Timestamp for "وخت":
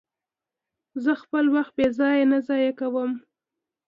1.55-1.71